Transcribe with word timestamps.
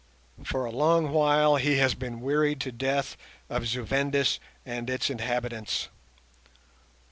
For 0.43 0.65
a 0.65 0.71
long 0.71 1.11
while 1.11 1.57
he 1.57 1.77
has 1.77 1.93
been 1.93 2.21
wearied 2.21 2.59
to 2.61 2.71
death 2.71 3.15
of 3.51 3.67
Zu 3.67 3.83
Vendis 3.85 4.39
and 4.65 4.89
its 4.89 5.11
inhabitants. 5.11 5.89